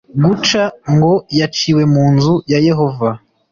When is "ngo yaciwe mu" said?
0.93-2.03